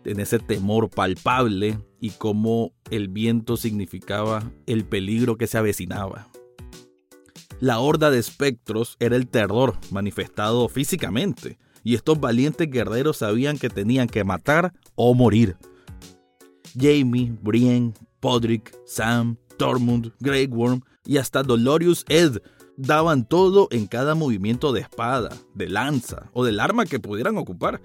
en 0.03 0.19
ese 0.21 0.39
temor 0.39 0.89
palpable 0.89 1.79
y 1.99 2.11
cómo 2.11 2.71
el 2.89 3.09
viento 3.09 3.57
significaba 3.57 4.49
el 4.65 4.85
peligro 4.85 5.37
que 5.37 5.47
se 5.47 5.57
avecinaba. 5.57 6.29
La 7.59 7.79
horda 7.79 8.09
de 8.09 8.19
espectros 8.19 8.95
era 8.99 9.15
el 9.15 9.27
terror 9.27 9.75
manifestado 9.91 10.69
físicamente, 10.69 11.57
y 11.87 11.95
estos 11.95 12.19
valientes 12.19 12.69
guerreros 12.69 13.19
sabían 13.19 13.57
que 13.57 13.69
tenían 13.69 14.09
que 14.09 14.25
matar 14.25 14.73
o 14.95 15.13
morir. 15.13 15.55
Jamie, 16.77 17.33
Brienne, 17.41 17.93
Podrick, 18.19 18.75
Sam, 18.85 19.37
Tormund, 19.57 20.11
Grey 20.19 20.47
Worm 20.47 20.81
y 21.05 21.15
hasta 21.15 21.43
Dolorius 21.43 22.03
Ed 22.09 22.39
daban 22.75 23.25
todo 23.25 23.69
en 23.71 23.87
cada 23.87 24.15
movimiento 24.15 24.73
de 24.73 24.81
espada, 24.81 25.29
de 25.55 25.69
lanza 25.69 26.29
o 26.33 26.43
del 26.43 26.59
arma 26.59 26.83
que 26.83 26.99
pudieran 26.99 27.37
ocupar 27.37 27.81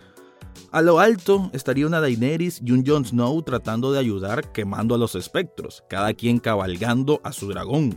a 0.72 0.82
lo 0.82 0.98
alto 0.98 1.50
estaría 1.52 1.86
una 1.86 2.00
Daenerys 2.00 2.60
y 2.64 2.72
un 2.72 2.84
Jon 2.84 3.04
Snow 3.04 3.42
tratando 3.42 3.92
de 3.92 3.98
ayudar 4.00 4.52
quemando 4.52 4.94
a 4.94 4.98
los 4.98 5.14
espectros, 5.14 5.84
cada 5.88 6.12
quien 6.14 6.40
cabalgando 6.40 7.20
a 7.24 7.32
su 7.32 7.48
dragón. 7.48 7.96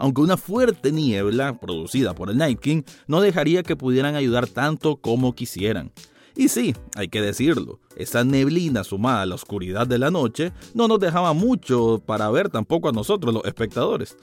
Aunque 0.00 0.22
una 0.22 0.38
fuerte 0.38 0.92
niebla 0.92 1.60
producida 1.60 2.14
por 2.14 2.30
el 2.30 2.38
Night 2.38 2.58
King 2.58 2.82
no 3.06 3.20
dejaría 3.20 3.62
que 3.62 3.76
pudieran 3.76 4.14
ayudar 4.14 4.46
tanto 4.46 4.96
como 4.96 5.34
quisieran. 5.34 5.92
Y 6.34 6.48
sí, 6.48 6.74
hay 6.96 7.08
que 7.08 7.20
decirlo, 7.20 7.80
esa 7.96 8.24
neblina 8.24 8.82
sumada 8.82 9.20
a 9.20 9.26
la 9.26 9.34
oscuridad 9.34 9.86
de 9.86 9.98
la 9.98 10.10
noche 10.10 10.52
no 10.72 10.88
nos 10.88 11.00
dejaba 11.00 11.34
mucho 11.34 12.02
para 12.06 12.30
ver 12.30 12.48
tampoco 12.48 12.88
a 12.88 12.92
nosotros 12.92 13.34
los 13.34 13.44
espectadores. 13.44 14.16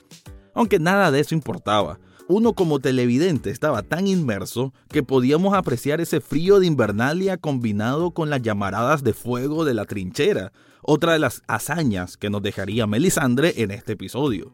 Aunque 0.55 0.79
nada 0.79 1.11
de 1.11 1.19
eso 1.19 1.35
importaba, 1.35 1.99
uno 2.27 2.53
como 2.53 2.79
televidente 2.79 3.51
estaba 3.51 3.83
tan 3.83 4.07
inmerso 4.07 4.73
que 4.89 5.03
podíamos 5.03 5.53
apreciar 5.53 6.01
ese 6.01 6.21
frío 6.21 6.59
de 6.59 6.65
invernalia 6.65 7.37
combinado 7.37 8.09
con 8.11 8.31
las 8.31 8.41
llamaradas 8.41 9.03
de 9.03 9.13
fuego 9.13 9.63
de 9.63 9.75
la 9.75 9.85
trinchera, 9.85 10.53
otra 10.81 11.13
de 11.13 11.19
las 11.19 11.43
hazañas 11.47 12.17
que 12.17 12.31
nos 12.31 12.41
dejaría 12.41 12.87
Melisandre 12.87 13.53
en 13.57 13.69
este 13.69 13.93
episodio. 13.93 14.53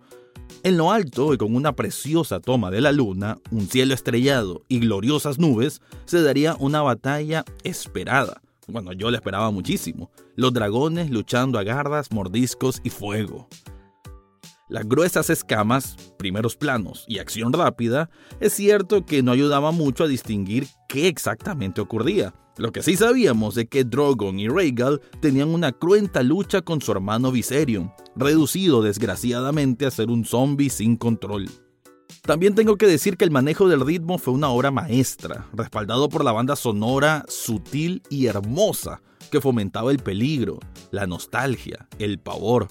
En 0.64 0.78
lo 0.78 0.92
alto 0.92 1.34
y 1.34 1.38
con 1.38 1.56
una 1.56 1.76
preciosa 1.76 2.40
toma 2.40 2.72
de 2.72 2.80
la 2.80 2.92
luna, 2.92 3.38
un 3.52 3.68
cielo 3.68 3.94
estrellado 3.94 4.64
y 4.70 4.80
gloriosas 4.80 5.38
nubes, 5.38 5.82
se 6.06 6.22
daría 6.22 6.56
una 6.58 6.82
batalla 6.82 7.44
esperada. 7.64 8.42
Bueno, 8.68 8.94
yo 8.94 9.12
la 9.12 9.18
esperaba 9.18 9.52
muchísimo. 9.52 10.10
Los 10.36 10.54
dragones 10.54 11.10
luchando 11.10 11.60
a 11.60 11.64
gardas, 11.64 12.12
mordiscos 12.12 12.80
y 12.84 12.90
fuego. 12.90 13.50
Las 14.70 14.88
gruesas 14.88 15.30
escamas, 15.30 15.98
primeros 16.18 16.56
planos 16.56 17.04
y 17.08 17.20
acción 17.20 17.52
rápida, 17.52 18.10
es 18.40 18.54
cierto 18.54 19.06
que 19.06 19.22
no 19.22 19.34
ayudaba 19.34 19.72
mucho 19.72 20.06
a 20.06 20.08
distinguir 20.08 20.68
qué 20.88 21.10
exactamente 21.10 21.82
ocurría, 21.82 22.34
Lo 22.58 22.72
que 22.72 22.84
sí 22.84 22.96
sabíamos 22.96 23.58
es 23.58 23.68
que 23.68 23.84
Drogon 23.84 24.40
y 24.40 24.48
Rhaegal 24.48 25.02
tenían 25.20 25.50
una 25.50 25.72
cruenta 25.72 26.22
lucha 26.22 26.62
con 26.62 26.82
su 26.82 26.92
hermano 26.92 27.32
Viserion, 27.32 27.92
reducido 28.16 28.84
desgraciadamente 28.84 29.88
a 29.88 29.92
ser 29.92 30.10
un 30.10 30.24
zombie 30.24 30.70
sin 30.70 30.96
control. 30.96 31.50
También 32.22 32.54
tengo 32.54 32.78
que 32.78 32.86
decir 32.86 33.18
que 33.18 33.26
el 33.26 33.32
manejo 33.32 33.68
del 33.68 33.82
ritmo 33.82 34.20
fue 34.20 34.36
una 34.36 34.50
obra 34.50 34.70
maestra, 34.70 35.48
respaldado 35.52 36.10
por 36.10 36.24
la 36.24 36.32
banda 36.32 36.56
sonora 36.56 37.26
sutil 37.28 38.04
y 38.10 38.28
hermosa 38.28 39.02
que 39.32 39.42
fomentaba 39.42 39.92
el 39.92 39.98
peligro, 39.98 40.60
la 40.92 41.08
nostalgia, 41.08 41.88
el 41.98 42.20
pavor. 42.20 42.68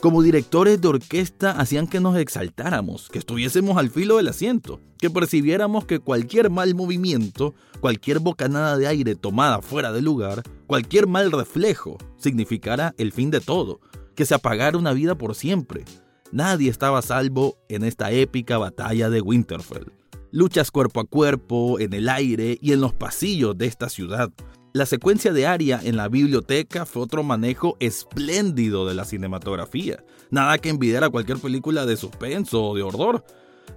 Como 0.00 0.22
directores 0.22 0.78
de 0.80 0.88
orquesta 0.88 1.52
hacían 1.52 1.86
que 1.86 2.00
nos 2.00 2.18
exaltáramos, 2.18 3.08
que 3.08 3.18
estuviésemos 3.18 3.78
al 3.78 3.88
filo 3.88 4.18
del 4.18 4.28
asiento, 4.28 4.78
que 4.98 5.08
percibiéramos 5.08 5.86
que 5.86 6.00
cualquier 6.00 6.50
mal 6.50 6.74
movimiento, 6.74 7.54
cualquier 7.80 8.18
bocanada 8.18 8.76
de 8.76 8.86
aire 8.86 9.14
tomada 9.14 9.62
fuera 9.62 9.92
de 9.92 10.02
lugar, 10.02 10.42
cualquier 10.66 11.06
mal 11.06 11.32
reflejo, 11.32 11.96
significara 12.18 12.94
el 12.98 13.10
fin 13.10 13.30
de 13.30 13.40
todo, 13.40 13.80
que 14.14 14.26
se 14.26 14.34
apagara 14.34 14.76
una 14.76 14.92
vida 14.92 15.16
por 15.16 15.34
siempre. 15.34 15.84
Nadie 16.30 16.68
estaba 16.68 17.00
salvo 17.00 17.56
en 17.70 17.82
esta 17.82 18.12
épica 18.12 18.58
batalla 18.58 19.08
de 19.08 19.22
Winterfell. 19.22 19.92
Luchas 20.30 20.70
cuerpo 20.70 21.00
a 21.00 21.04
cuerpo, 21.04 21.80
en 21.80 21.94
el 21.94 22.10
aire 22.10 22.58
y 22.60 22.72
en 22.72 22.82
los 22.82 22.92
pasillos 22.92 23.56
de 23.56 23.64
esta 23.64 23.88
ciudad, 23.88 24.30
la 24.76 24.84
secuencia 24.84 25.32
de 25.32 25.46
Aria 25.46 25.80
en 25.82 25.96
la 25.96 26.06
biblioteca 26.08 26.84
fue 26.84 27.00
otro 27.00 27.22
manejo 27.22 27.78
espléndido 27.80 28.86
de 28.86 28.92
la 28.92 29.06
cinematografía. 29.06 30.04
Nada 30.30 30.58
que 30.58 30.68
envidiar 30.68 31.02
a 31.02 31.08
cualquier 31.08 31.38
película 31.38 31.86
de 31.86 31.96
suspenso 31.96 32.62
o 32.62 32.76
de 32.76 32.82
horror. 32.82 33.24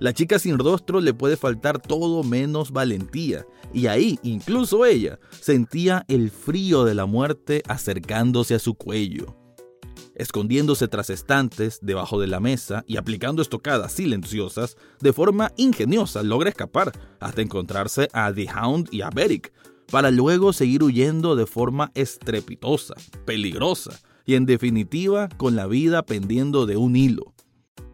La 0.02 0.12
chica 0.12 0.40
sin 0.40 0.60
rostro 0.60 1.00
le 1.00 1.14
puede 1.14 1.38
faltar 1.38 1.80
todo 1.80 2.22
menos 2.24 2.72
valentía, 2.72 3.46
y 3.74 3.88
ahí, 3.88 4.20
incluso 4.24 4.86
ella, 4.86 5.20
sentía 5.40 6.04
el 6.10 6.32
frío 6.32 6.84
de 6.84 6.96
la 6.96 7.06
muerte 7.06 7.64
acercándose 7.70 8.56
a 8.56 8.60
su 8.60 8.74
cuello. 8.74 9.38
Escondiéndose 10.16 10.90
tras 10.90 11.10
estantes, 11.10 11.80
debajo 11.82 12.20
de 12.20 12.28
la 12.28 12.42
mesa 12.42 12.84
y 12.88 12.98
aplicando 12.98 13.42
estocadas 13.42 13.94
silenciosas, 13.94 14.76
de 15.00 15.14
forma 15.14 15.54
ingeniosa 15.56 16.24
logra 16.24 16.50
escapar, 16.50 16.92
hasta 17.22 17.42
encontrarse 17.42 18.10
a 18.12 18.34
The 18.34 18.50
Hound 18.54 18.90
y 18.92 19.02
a 19.02 19.10
Beric, 19.10 19.54
para 19.92 20.12
luego 20.12 20.54
seguir 20.54 20.84
huyendo 20.84 21.36
de 21.36 21.46
forma 21.46 21.92
estrepitosa, 21.96 22.96
peligrosa 23.26 24.00
y 24.26 24.36
en 24.36 24.46
definitiva 24.46 25.30
con 25.30 25.56
la 25.56 25.68
vida 25.68 26.04
pendiendo 26.04 26.66
de 26.66 26.78
un 26.78 26.96
hilo. 26.96 27.34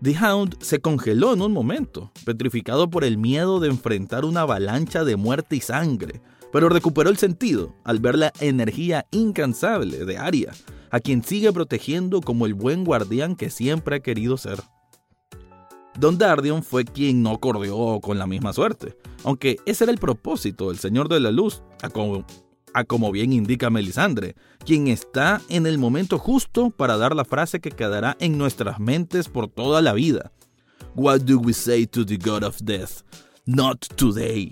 The 0.02 0.16
Hound 0.20 0.58
se 0.62 0.80
congeló 0.80 1.34
en 1.34 1.42
un 1.42 1.54
momento, 1.54 2.12
petrificado 2.26 2.90
por 2.90 3.04
el 3.04 3.18
miedo 3.18 3.60
de 3.60 3.70
enfrentar 3.70 4.26
una 4.26 4.42
avalancha 4.42 5.04
de 5.04 5.16
muerte 5.16 5.56
y 5.56 5.62
sangre, 5.62 6.22
pero 6.52 6.70
recuperó 6.70 7.10
el 7.10 7.18
sentido 7.18 7.74
al 7.84 8.00
ver 8.00 8.18
la 8.18 8.34
energía 8.40 9.06
incansable 9.12 10.06
de 10.06 10.18
Arya, 10.18 10.52
a 10.92 11.00
quien 11.00 11.24
sigue 11.24 11.52
protegiendo 11.52 12.22
como 12.22 12.46
el 12.46 12.54
buen 12.54 12.84
guardián 12.84 13.36
que 13.36 13.50
siempre 13.50 13.96
ha 13.96 14.00
querido 14.02 14.38
ser. 14.38 14.62
Don 15.98 16.18
Dardion 16.18 16.62
fue 16.62 16.84
quien 16.84 17.24
no 17.24 17.40
corrió 17.40 18.02
con 18.02 18.20
la 18.20 18.28
misma 18.28 18.52
suerte, 18.52 18.98
aunque 19.24 19.58
ese 19.66 19.86
era 19.86 19.94
el 19.94 19.98
propósito 19.98 20.68
del 20.68 20.78
Señor 20.78 21.08
de 21.08 21.22
la 21.22 21.32
Luz, 21.32 21.64
a 21.82 21.90
como, 22.84 23.12
bien 23.14 23.32
indica 23.32 23.70
Melisandre, 23.70 24.36
quien 24.66 24.90
está 24.90 25.42
en 25.48 25.66
el 25.66 25.78
momento 25.78 26.18
justo 26.20 26.70
para 26.70 26.98
dar 26.98 27.16
la 27.16 27.24
frase 27.24 27.62
que 27.62 27.72
quedará 27.72 28.18
en 28.20 28.38
nuestras 28.38 28.78
mentes 28.78 29.30
por 29.30 29.48
toda 29.48 29.82
la 29.82 29.94
vida. 29.94 30.34
What 30.96 31.22
do 31.22 31.40
we 31.40 31.54
say 31.54 31.88
to 31.88 32.06
the 32.06 32.18
God 32.18 32.44
of 32.44 32.58
Death? 32.62 33.04
Not 33.46 33.86
today. 33.96 34.52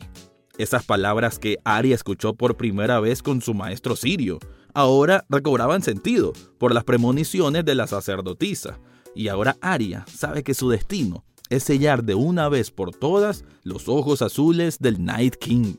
Esas 0.57 0.85
palabras 0.85 1.39
que 1.39 1.57
Arya 1.65 1.95
escuchó 1.95 2.35
por 2.35 2.55
primera 2.55 3.01
vez 3.01 3.21
con 3.21 3.41
su 3.41 3.53
maestro 3.53 3.97
Sirio, 3.97 4.39
ahora 4.73 5.25
recobraban 5.27 5.81
sentido 5.81 6.31
por 6.57 6.73
las 6.73 6.85
premoniciones 6.85 7.65
de 7.65 7.75
la 7.75 7.87
sacerdotisa, 7.87 8.79
y 9.13 9.27
ahora 9.27 9.57
Arya 9.59 10.05
sabe 10.07 10.43
que 10.43 10.53
su 10.53 10.69
destino 10.69 11.25
sellar 11.59 12.03
de 12.03 12.15
una 12.15 12.49
vez 12.49 12.71
por 12.71 12.95
todas 12.95 13.45
los 13.63 13.87
ojos 13.87 14.21
azules 14.21 14.79
del 14.79 15.03
Night 15.03 15.35
King. 15.35 15.75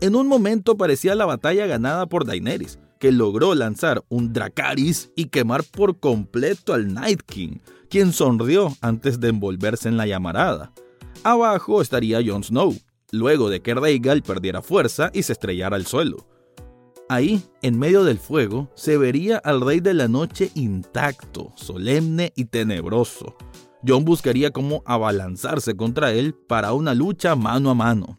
En 0.00 0.14
un 0.14 0.26
momento 0.26 0.76
parecía 0.76 1.14
la 1.14 1.24
batalla 1.24 1.66
ganada 1.66 2.06
por 2.06 2.26
Daenerys, 2.26 2.78
que 2.98 3.12
logró 3.12 3.54
lanzar 3.54 4.04
un 4.08 4.32
Dracaris 4.32 5.10
y 5.16 5.26
quemar 5.26 5.64
por 5.64 6.00
completo 6.00 6.74
al 6.74 6.92
Night 6.92 7.22
King, 7.22 7.58
quien 7.88 8.12
sonrió 8.12 8.74
antes 8.80 9.20
de 9.20 9.28
envolverse 9.28 9.88
en 9.88 9.96
la 9.96 10.06
llamarada. 10.06 10.72
Abajo 11.22 11.80
estaría 11.80 12.20
Jon 12.24 12.44
Snow, 12.44 12.74
luego 13.10 13.48
de 13.48 13.60
que 13.60 13.74
Rhaegal 13.74 14.22
perdiera 14.22 14.62
fuerza 14.62 15.10
y 15.12 15.22
se 15.22 15.32
estrellara 15.32 15.76
al 15.76 15.86
suelo. 15.86 16.26
Ahí, 17.08 17.42
en 17.62 17.78
medio 17.78 18.02
del 18.02 18.18
fuego, 18.18 18.68
se 18.74 18.96
vería 18.96 19.38
al 19.38 19.60
Rey 19.60 19.80
de 19.80 19.94
la 19.94 20.08
Noche 20.08 20.50
intacto, 20.54 21.52
solemne 21.54 22.32
y 22.34 22.46
tenebroso, 22.46 23.36
John 23.86 24.04
buscaría 24.04 24.50
cómo 24.50 24.82
abalanzarse 24.84 25.76
contra 25.76 26.12
él 26.12 26.34
para 26.34 26.72
una 26.72 26.94
lucha 26.94 27.36
mano 27.36 27.70
a 27.70 27.74
mano. 27.74 28.16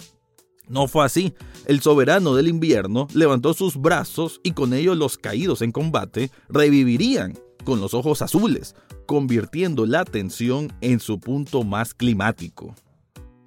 No 0.69 0.88
fue 0.88 1.05
así. 1.05 1.33
El 1.65 1.81
soberano 1.81 2.36
del 2.36 2.47
invierno 2.47 3.07
levantó 3.13 3.53
sus 3.53 3.77
brazos 3.77 4.39
y 4.43 4.51
con 4.51 4.74
ellos 4.74 4.97
los 4.97 5.17
caídos 5.17 5.62
en 5.62 5.71
combate 5.71 6.31
revivirían 6.50 7.38
con 7.63 7.81
los 7.81 7.93
ojos 7.93 8.21
azules, 8.21 8.75
convirtiendo 9.05 9.86
la 9.86 10.05
tensión 10.05 10.71
en 10.81 11.00
su 11.00 11.19
punto 11.19 11.63
más 11.63 11.93
climático. 11.93 12.75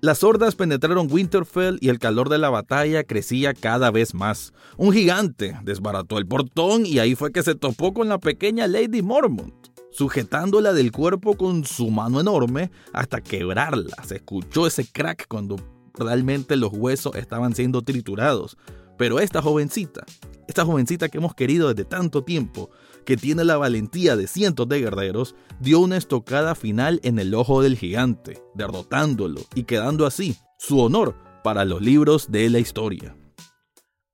Las 0.02 0.24
hordas 0.24 0.56
penetraron 0.56 1.08
Winterfell 1.10 1.76
y 1.80 1.90
el 1.90 1.98
calor 1.98 2.30
de 2.30 2.38
la 2.38 2.48
batalla 2.48 3.04
crecía 3.04 3.52
cada 3.52 3.90
vez 3.90 4.14
más. 4.14 4.54
Un 4.78 4.92
gigante 4.92 5.58
desbarató 5.62 6.16
el 6.16 6.26
portón 6.26 6.86
y 6.86 6.98
ahí 6.98 7.14
fue 7.14 7.32
que 7.32 7.42
se 7.42 7.54
topó 7.54 7.92
con 7.92 8.08
la 8.08 8.18
pequeña 8.18 8.66
Lady 8.66 9.02
Mormont 9.02 9.69
sujetándola 9.90 10.73
del 10.73 10.92
cuerpo 10.92 11.37
con 11.37 11.64
su 11.64 11.90
mano 11.90 12.20
enorme 12.20 12.70
hasta 12.92 13.20
quebrarla. 13.20 13.97
Se 14.06 14.16
escuchó 14.16 14.66
ese 14.66 14.87
crack 14.87 15.26
cuando 15.28 15.56
realmente 15.94 16.56
los 16.56 16.73
huesos 16.73 17.14
estaban 17.16 17.54
siendo 17.54 17.82
triturados. 17.82 18.56
Pero 18.97 19.18
esta 19.18 19.40
jovencita, 19.40 20.04
esta 20.47 20.64
jovencita 20.64 21.09
que 21.09 21.18
hemos 21.18 21.35
querido 21.35 21.68
desde 21.68 21.88
tanto 21.88 22.23
tiempo, 22.23 22.70
que 23.06 23.16
tiene 23.16 23.44
la 23.44 23.56
valentía 23.56 24.14
de 24.14 24.26
cientos 24.26 24.68
de 24.68 24.80
guerreros, 24.80 25.35
dio 25.59 25.80
una 25.80 25.97
estocada 25.97 26.54
final 26.54 27.00
en 27.02 27.18
el 27.18 27.35
ojo 27.35 27.62
del 27.62 27.78
gigante, 27.78 28.42
derrotándolo 28.54 29.40
y 29.54 29.64
quedando 29.64 30.06
así 30.06 30.37
su 30.59 30.80
honor 30.80 31.16
para 31.42 31.64
los 31.64 31.80
libros 31.80 32.30
de 32.30 32.50
la 32.50 32.59
historia. 32.59 33.16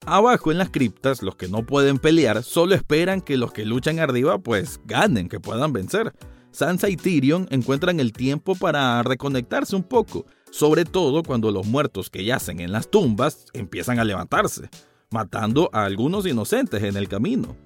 Abajo 0.08 0.52
en 0.52 0.58
las 0.58 0.70
criptas, 0.70 1.20
los 1.20 1.34
que 1.34 1.48
no 1.48 1.66
pueden 1.66 1.98
pelear 1.98 2.44
solo 2.44 2.76
esperan 2.76 3.20
que 3.20 3.36
los 3.36 3.52
que 3.52 3.64
luchan 3.64 3.98
arriba 3.98 4.38
pues 4.38 4.80
ganen, 4.84 5.28
que 5.28 5.40
puedan 5.40 5.72
vencer. 5.72 6.12
Sansa 6.52 6.88
y 6.88 6.96
Tyrion 6.96 7.48
encuentran 7.50 7.98
el 7.98 8.12
tiempo 8.12 8.54
para 8.54 9.02
reconectarse 9.02 9.75
un 9.75 9.82
poco, 9.82 10.25
sobre 10.52 10.84
todo 10.84 11.25
cuando 11.25 11.50
los 11.50 11.66
muertos 11.66 12.08
que 12.08 12.25
yacen 12.25 12.60
en 12.60 12.70
las 12.70 12.88
tumbas 12.88 13.46
empiezan 13.52 13.98
a 13.98 14.04
levantarse, 14.04 14.70
matando 15.10 15.70
a 15.72 15.84
algunos 15.84 16.25
inocentes 16.25 16.84
en 16.84 16.96
el 16.96 17.08
camino. 17.08 17.56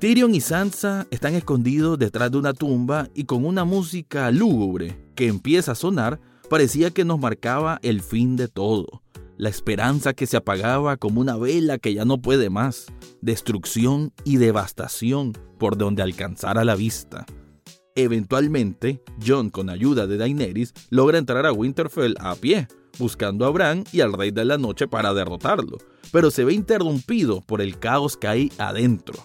Tyrion 0.00 0.34
y 0.34 0.42
Sansa 0.42 1.06
están 1.10 1.34
escondidos 1.34 1.98
detrás 1.98 2.30
de 2.30 2.36
una 2.36 2.52
tumba 2.52 3.08
y 3.14 3.24
con 3.24 3.46
una 3.46 3.64
música 3.64 4.30
lúgubre 4.30 4.98
que 5.14 5.28
empieza 5.28 5.72
a 5.72 5.76
sonar 5.76 6.20
parecía 6.50 6.90
que 6.90 7.06
nos 7.06 7.18
marcaba 7.18 7.78
el 7.82 8.02
fin 8.02 8.36
de 8.36 8.48
todo 8.48 9.02
la 9.36 9.48
esperanza 9.48 10.12
que 10.12 10.26
se 10.26 10.36
apagaba 10.36 10.96
como 10.96 11.20
una 11.20 11.36
vela 11.36 11.78
que 11.78 11.94
ya 11.94 12.04
no 12.04 12.20
puede 12.20 12.50
más, 12.50 12.86
destrucción 13.20 14.12
y 14.24 14.36
devastación 14.36 15.32
por 15.58 15.76
donde 15.76 16.02
alcanzara 16.02 16.64
la 16.64 16.74
vista. 16.74 17.26
Eventualmente, 17.94 19.02
John, 19.24 19.50
con 19.50 19.68
ayuda 19.68 20.06
de 20.06 20.16
Daenerys, 20.16 20.72
logra 20.90 21.18
entrar 21.18 21.44
a 21.46 21.52
Winterfell 21.52 22.14
a 22.20 22.34
pie, 22.34 22.68
buscando 22.98 23.44
a 23.44 23.50
Bran 23.50 23.84
y 23.92 24.00
al 24.00 24.12
Rey 24.12 24.30
de 24.30 24.44
la 24.44 24.58
Noche 24.58 24.88
para 24.88 25.12
derrotarlo, 25.12 25.78
pero 26.10 26.30
se 26.30 26.44
ve 26.44 26.54
interrumpido 26.54 27.42
por 27.42 27.60
el 27.60 27.78
caos 27.78 28.16
que 28.16 28.28
hay 28.28 28.52
adentro 28.58 29.22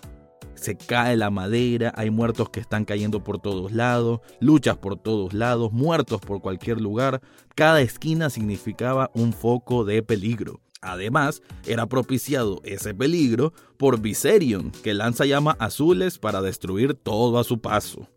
se 0.58 0.76
cae 0.76 1.16
la 1.16 1.30
madera, 1.30 1.94
hay 1.96 2.10
muertos 2.10 2.50
que 2.50 2.60
están 2.60 2.86
cayendo 2.86 3.24
por 3.24 3.40
todos 3.40 3.72
lados, 3.72 4.20
luchas 4.40 4.78
por 4.78 4.98
todos 4.98 5.34
lados, 5.34 5.72
muertos 5.72 6.20
por 6.22 6.42
cualquier 6.42 6.82
lugar, 6.82 7.22
cada 7.56 7.82
esquina 7.82 8.30
significaba 8.30 9.12
un 9.14 9.34
foco 9.34 9.86
de 9.86 10.04
peligro. 10.04 10.60
Además, 10.82 11.42
era 11.66 11.88
propiciado 11.88 12.62
ese 12.64 12.94
peligro 12.94 13.54
por 13.78 14.00
Viserion, 14.00 14.72
que 14.84 14.94
lanza 14.94 15.26
llamas 15.26 15.56
azules 15.60 16.20
para 16.20 16.42
destruir 16.42 16.94
todo 16.94 17.40
a 17.40 17.44
su 17.44 17.60
paso. 17.60 18.08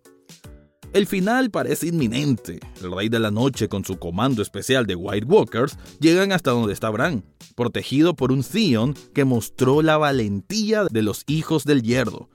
El 0.93 1.07
final 1.07 1.53
parece 1.53 1.87
inminente. 1.87 2.59
El 2.83 2.91
Rey 2.91 3.09
de 3.09 3.21
la 3.21 3.31
Noche 3.31 3.69
con 3.69 3.85
su 3.85 4.01
comando 4.01 4.43
especial 4.43 4.87
de 4.87 4.97
White 4.97 5.27
Walkers 5.27 5.79
llegan 6.01 6.33
hasta 6.33 6.51
donde 6.51 6.73
está 6.73 6.91
Bran, 6.91 7.23
protegido 7.55 8.17
por 8.17 8.33
un 8.33 8.43
Theon 8.43 8.95
que 9.15 9.25
mostró 9.25 9.83
la 9.83 9.99
valentía 9.99 10.85
de 10.91 11.03
los 11.03 11.23
hijos 11.29 11.65
del 11.65 11.83
hierro. 11.83 12.29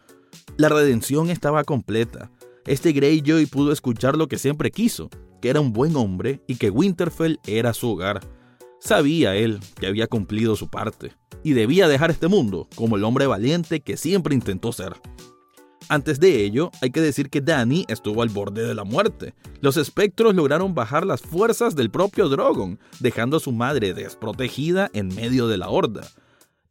La 0.56 0.70
redención 0.70 1.30
estaba 1.30 1.66
completa. 1.66 2.32
Este 2.66 2.94
Greyjoy 2.94 3.46
pudo 3.46 3.74
escuchar 3.74 4.16
lo 4.16 4.30
que 4.30 4.38
siempre 4.38 4.72
quiso, 4.72 5.10
que 5.42 5.50
era 5.50 5.60
un 5.60 5.74
buen 5.74 5.98
hombre 5.98 6.42
y 6.48 6.56
que 6.56 6.70
Winterfell 6.70 7.40
era 7.46 7.74
su 7.74 7.90
hogar. 7.90 8.22
Sabía 8.80 9.36
él 9.36 9.60
que 9.78 9.88
había 9.88 10.08
cumplido 10.08 10.56
su 10.56 10.70
parte 10.70 11.12
y 11.44 11.54
debía 11.54 11.90
dejar 11.90 12.10
este 12.10 12.30
mundo 12.30 12.70
como 12.76 12.96
el 12.96 13.04
hombre 13.04 13.28
valiente 13.28 13.82
que 13.82 13.98
siempre 13.98 14.34
intentó 14.34 14.72
ser. 14.72 14.94
Antes 15.88 16.20
de 16.20 16.44
ello, 16.44 16.72
hay 16.82 16.90
que 16.90 17.02
decir 17.02 17.30
que 17.30 17.42
Danny 17.42 17.86
estuvo 17.88 18.24
al 18.24 18.30
borde 18.30 18.66
de 18.66 18.74
la 18.74 18.84
muerte. 18.84 19.36
Los 19.62 19.78
espectros 19.78 20.34
lograron 20.34 20.74
bajar 20.74 21.06
las 21.06 21.22
fuerzas 21.22 21.76
del 21.76 21.92
propio 21.92 22.28
Drogon, 22.28 22.80
dejando 23.00 23.38
a 23.38 23.40
su 23.40 23.52
madre 23.52 23.94
desprotegida 23.94 24.90
en 24.94 25.10
medio 25.10 25.48
de 25.48 25.58
la 25.58 25.70
horda. 25.70 26.08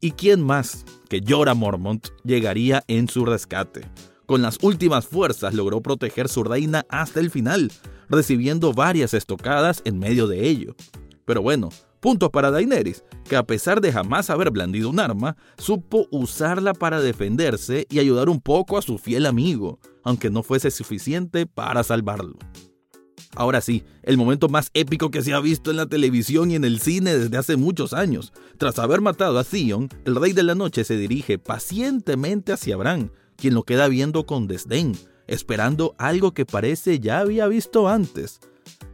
¿Y 0.01 0.11
quién 0.11 0.41
más 0.41 0.83
que 1.09 1.23
Jorah 1.25 1.53
Mormont 1.53 2.09
llegaría 2.25 2.83
en 2.87 3.07
su 3.07 3.25
rescate? 3.25 3.89
Con 4.25 4.41
las 4.41 4.57
últimas 4.61 5.07
fuerzas 5.07 5.53
logró 5.53 5.81
proteger 5.81 6.27
su 6.27 6.43
reina 6.43 6.85
hasta 6.89 7.21
el 7.21 7.31
final, 7.31 7.71
recibiendo 8.09 8.73
varias 8.73 9.13
estocadas 9.13 9.81
en 9.85 9.97
medio 9.97 10.27
de 10.27 10.47
ello. 10.47 10.75
Pero 11.23 11.41
bueno, 11.41 11.69
puntos 12.05 12.29
para 12.29 12.51
Daenerys, 12.51 13.03
que 13.27 13.35
a 13.35 13.47
pesar 13.47 13.81
de 13.81 13.91
jamás 13.91 14.29
haber 14.29 14.51
blandido 14.51 14.91
un 14.91 14.99
arma, 14.99 15.37
supo 15.57 16.05
usarla 16.11 16.75
para 16.75 17.01
defenderse 17.01 17.87
y 17.89 17.97
ayudar 17.97 18.29
un 18.29 18.41
poco 18.41 18.77
a 18.77 18.83
su 18.83 18.99
fiel 18.99 19.25
amigo, 19.25 19.79
aunque 20.03 20.29
no 20.29 20.43
fuese 20.43 20.69
suficiente 20.69 21.47
para 21.47 21.83
salvarlo. 21.83 22.37
Ahora 23.33 23.59
sí, 23.59 23.83
el 24.03 24.17
momento 24.17 24.49
más 24.49 24.69
épico 24.75 25.09
que 25.09 25.23
se 25.23 25.33
ha 25.33 25.39
visto 25.39 25.71
en 25.71 25.77
la 25.77 25.87
televisión 25.87 26.51
y 26.51 26.55
en 26.55 26.63
el 26.63 26.79
cine 26.79 27.17
desde 27.17 27.37
hace 27.37 27.55
muchos 27.55 27.91
años. 27.91 28.33
Tras 28.59 28.77
haber 28.77 29.01
matado 29.01 29.39
a 29.39 29.43
Theon, 29.43 29.89
el 30.05 30.15
Rey 30.15 30.33
de 30.33 30.43
la 30.43 30.53
Noche 30.53 30.83
se 30.83 30.97
dirige 30.97 31.39
pacientemente 31.39 32.53
hacia 32.53 32.77
Bran, 32.77 33.11
quien 33.35 33.55
lo 33.55 33.63
queda 33.63 33.87
viendo 33.87 34.27
con 34.27 34.45
desdén, 34.45 34.91
esperando 35.25 35.95
algo 35.97 36.35
que 36.35 36.45
parece 36.45 36.99
ya 36.99 37.21
había 37.21 37.47
visto 37.47 37.89
antes. 37.89 38.41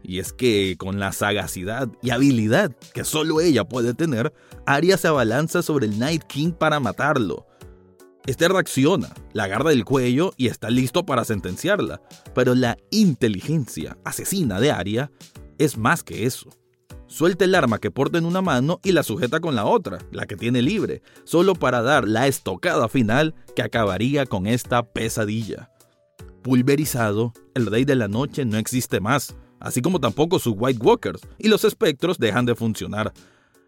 Y 0.04 0.20
es 0.20 0.34
que 0.34 0.76
con 0.78 1.00
la 1.00 1.12
sagacidad 1.12 1.90
y 2.02 2.10
habilidad 2.10 2.76
que 2.94 3.04
solo 3.04 3.42
ella 3.42 3.64
puede 3.64 3.94
tener, 3.94 4.34
Arya 4.66 4.98
se 4.98 5.08
abalanza 5.08 5.62
sobre 5.62 5.86
el 5.86 6.00
Night 6.00 6.24
King 6.24 6.52
para 6.52 6.80
matarlo. 6.80 7.46
Este 8.26 8.48
reacciona, 8.48 9.14
la 9.34 9.46
agarra 9.46 9.72
del 9.72 9.84
cuello 9.84 10.34
y 10.38 10.48
está 10.48 10.70
listo 10.70 11.06
para 11.06 11.26
sentenciarla, 11.26 12.02
pero 12.36 12.54
la 12.54 12.78
inteligencia 12.92 13.98
asesina 14.04 14.60
de 14.60 14.72
Arya 14.72 15.12
es 15.58 15.78
más 15.78 16.04
que 16.04 16.26
eso. 16.26 16.50
Suelta 17.08 17.46
el 17.46 17.56
arma 17.56 17.80
que 17.80 17.92
porta 17.92 18.20
en 18.20 18.26
una 18.26 18.42
mano 18.42 18.80
y 18.84 18.94
la 18.94 19.04
sujeta 19.04 19.40
con 19.42 19.54
la 19.56 19.66
otra, 19.66 19.98
la 20.12 20.28
que 20.28 20.38
tiene 20.38 20.62
libre, 20.62 21.02
solo 21.26 21.56
para 21.56 21.82
dar 21.82 22.08
la 22.08 22.28
estocada 22.28 22.88
final 22.88 23.36
que 23.56 23.64
acabaría 23.64 24.26
con 24.26 24.48
esta 24.48 24.84
pesadilla. 24.84 25.72
Pulverizado, 26.42 27.34
el 27.54 27.66
rey 27.66 27.86
de 27.86 27.96
la 27.96 28.08
noche 28.08 28.46
no 28.46 28.58
existe 28.58 29.02
más, 29.02 29.36
así 29.62 29.82
como 29.82 30.00
tampoco 30.00 30.40
sus 30.40 30.56
White 30.58 30.84
Walkers, 30.84 31.22
y 31.38 31.48
los 31.48 31.64
espectros 31.64 32.18
dejan 32.18 32.46
de 32.46 32.56
funcionar. 32.56 33.14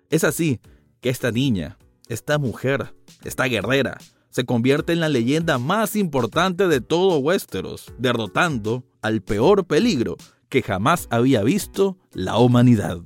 Es 0.10 0.24
así 0.24 0.60
que 1.00 1.10
esta 1.10 1.32
niña, 1.32 1.78
esta 2.08 2.38
mujer, 2.38 2.94
esta 3.24 3.46
guerrera, 3.46 3.98
se 4.30 4.46
convierte 4.46 4.94
en 4.94 5.00
la 5.00 5.10
leyenda 5.10 5.60
más 5.60 5.96
importante 5.96 6.68
de 6.68 6.82
todo 6.82 7.20
Westeros, 7.20 7.94
derrotando 8.00 8.84
al 9.02 9.22
peor 9.22 9.66
peligro 9.66 10.18
que 10.50 10.64
jamás 10.64 11.08
había 11.12 11.44
visto 11.44 11.98
la 12.14 12.38
humanidad. 12.38 13.00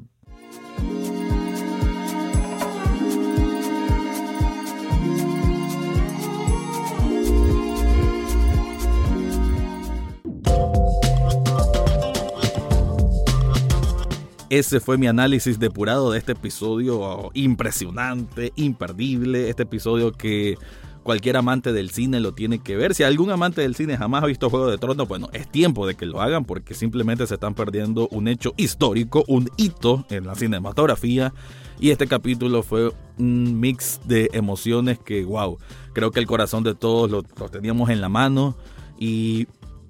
Ese 14.50 14.80
fue 14.80 14.98
mi 14.98 15.08
análisis 15.08 15.60
depurado 15.60 16.12
de 16.12 16.20
este 16.20 16.32
episodio 16.32 17.32
impresionante, 17.34 18.54
imperdible, 18.56 19.50
este 19.50 19.64
episodio 19.64 20.14
que 20.14 20.58
cualquier 21.04 21.36
amante 21.36 21.74
del 21.74 21.90
cine 21.90 22.22
lo 22.22 22.34
tiene 22.34 22.60
que 22.60 22.78
ver. 22.78 22.96
Si 22.96 23.04
algún 23.04 23.30
amante 23.30 23.62
del 23.62 23.76
cine 23.76 23.98
jamás 23.98 24.24
ha 24.24 24.28
visto 24.28 24.50
Juego 24.50 24.72
de 24.72 24.78
Tronos, 24.78 25.06
bueno, 25.06 25.30
es 25.34 25.52
tiempo 25.52 25.86
de 25.86 25.96
que 25.96 26.06
lo 26.06 26.22
hagan 26.22 26.46
porque 26.46 26.74
simplemente 26.74 27.28
se 27.28 27.34
están 27.34 27.56
perdiendo 27.56 28.08
un 28.10 28.30
hecho 28.30 28.54
histórico, 28.56 29.26
un 29.28 29.50
hito 29.58 30.06
en 30.10 30.26
la 30.26 30.36
cinematografía. 30.36 31.34
Y 31.80 31.92
este 31.92 32.08
capítulo 32.08 32.64
fue 32.64 32.94
un 33.18 33.60
mix 33.60 34.00
de 34.06 34.30
emociones 34.32 34.98
que, 34.98 35.26
wow, 35.26 35.58
creo 35.92 36.12
que 36.12 36.22
el 36.22 36.28
corazón 36.28 36.64
de 36.64 36.74
todos 36.74 37.12
lo, 37.12 37.26
lo 37.38 37.50
teníamos 37.50 37.90
en 37.90 38.00
la 38.00 38.08
mano. 38.08 38.56
Y 38.98 39.48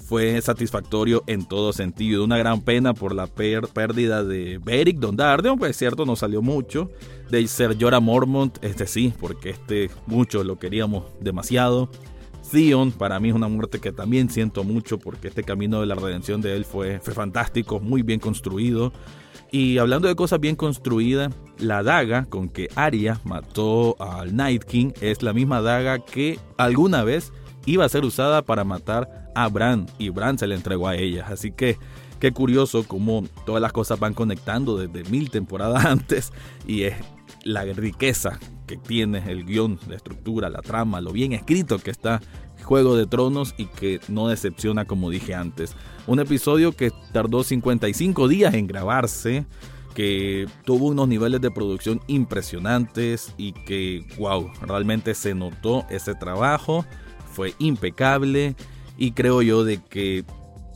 fue 0.08 0.42
satisfactorio 0.42 1.24
en 1.28 1.46
todo 1.46 1.74
sentido. 1.74 2.24
Una 2.24 2.38
gran 2.38 2.62
pena 2.62 2.94
por 2.94 3.14
la 3.14 3.28
pérdida 3.28 4.24
de 4.24 4.58
Beric 4.58 5.00
Dondarrion, 5.00 5.60
pues 5.60 5.76
cierto, 5.76 6.06
no 6.06 6.16
salió 6.16 6.42
mucho. 6.42 6.90
De 7.30 7.46
ser 7.48 7.76
Jorah 7.78 8.00
Mormont, 8.00 8.58
este 8.64 8.88
sí, 8.88 9.14
porque 9.20 9.50
este 9.50 9.92
mucho 10.06 10.46
lo 10.46 10.58
queríamos 10.58 11.04
demasiado. 11.20 11.90
Theon, 12.50 12.94
para 12.94 13.20
mí 13.20 13.30
es 13.30 13.36
una 13.36 13.50
muerte 13.50 13.80
que 13.80 13.92
también 13.92 14.30
siento 14.30 14.64
mucho 14.64 14.98
porque 14.98 15.28
este 15.28 15.44
camino 15.44 15.82
de 15.82 15.88
la 15.88 15.96
redención 15.96 16.40
de 16.40 16.56
él 16.56 16.64
fue, 16.64 17.02
fue 17.02 17.14
fantástico, 17.14 17.82
muy 17.82 18.02
bien 18.02 18.22
construido. 18.22 18.94
Y 19.52 19.78
hablando 19.78 20.08
de 20.08 20.16
cosas 20.16 20.40
bien 20.40 20.56
construidas, 20.56 21.34
la 21.60 21.84
daga 21.84 22.24
con 22.26 22.48
que 22.48 22.70
Arya 22.76 23.20
mató 23.26 23.98
al 24.00 24.34
Night 24.34 24.64
King 24.64 24.92
es 25.02 25.22
la 25.22 25.34
misma 25.34 25.62
daga 25.62 26.00
que 26.00 26.40
alguna 26.58 27.04
vez 27.04 27.34
iba 27.66 27.84
a 27.84 27.90
ser 27.90 28.06
usada 28.06 28.44
para 28.44 28.64
matar 28.64 29.27
a 29.38 29.48
Bran 29.50 29.86
y 30.00 30.10
Bran 30.10 30.40
se 30.40 30.48
le 30.48 30.56
entregó 30.56 30.88
a 30.88 30.96
ella. 30.96 31.28
Así 31.30 31.52
que 31.52 31.78
qué 32.20 32.32
curioso 32.32 32.88
cómo 32.88 33.24
todas 33.46 33.62
las 33.62 33.72
cosas 33.72 34.00
van 34.00 34.16
conectando 34.16 34.78
desde 34.78 35.08
mil 35.12 35.30
temporadas 35.30 35.86
antes 35.86 36.34
y 36.66 36.84
es 36.84 36.96
la 37.44 37.64
riqueza 37.64 38.40
que 38.66 38.78
tiene 38.78 39.24
el 39.32 39.46
guion, 39.46 39.80
la 39.88 39.96
estructura, 39.96 40.50
la 40.50 40.64
trama, 40.64 41.02
lo 41.02 41.12
bien 41.12 41.34
escrito 41.34 41.78
que 41.78 41.92
está 41.92 42.20
Juego 42.64 42.96
de 42.98 43.06
Tronos 43.06 43.54
y 43.58 43.68
que 43.68 44.00
no 44.08 44.28
decepciona 44.28 44.86
como 44.86 45.12
dije 45.12 45.36
antes. 45.36 45.76
Un 46.08 46.20
episodio 46.20 46.72
que 46.72 46.92
tardó 47.14 47.44
55 47.44 48.28
días 48.28 48.56
en 48.56 48.66
grabarse, 48.66 49.46
que 49.94 50.48
tuvo 50.66 50.88
unos 50.88 51.08
niveles 51.08 51.42
de 51.42 51.52
producción 51.52 52.02
impresionantes 52.08 53.34
y 53.38 53.54
que, 53.54 54.04
wow, 54.18 54.52
realmente 54.62 55.14
se 55.14 55.36
notó 55.36 55.86
ese 55.90 56.16
trabajo 56.16 56.86
fue 57.38 57.54
impecable 57.60 58.56
y 58.98 59.12
creo 59.12 59.42
yo 59.42 59.64
de 59.64 59.82
que 59.82 60.26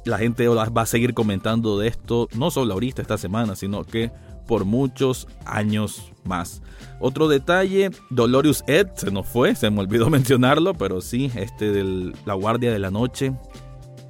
la 0.05 0.17
gente 0.17 0.47
va 0.47 0.81
a 0.81 0.85
seguir 0.85 1.13
comentando 1.13 1.77
de 1.77 1.87
esto, 1.87 2.27
no 2.33 2.51
solo 2.51 2.73
ahorita 2.73 3.01
esta 3.01 3.17
semana, 3.17 3.55
sino 3.55 3.83
que 3.83 4.11
por 4.47 4.65
muchos 4.65 5.27
años 5.45 6.11
más. 6.23 6.61
Otro 6.99 7.27
detalle, 7.27 7.91
Dolorius 8.09 8.63
Ed 8.67 8.87
se 8.95 9.11
nos 9.11 9.27
fue, 9.27 9.55
se 9.55 9.69
me 9.69 9.79
olvidó 9.79 10.09
mencionarlo, 10.09 10.73
pero 10.73 11.01
sí, 11.01 11.31
este 11.35 11.71
de 11.71 12.13
la 12.25 12.33
Guardia 12.33 12.71
de 12.71 12.79
la 12.79 12.91
Noche 12.91 13.33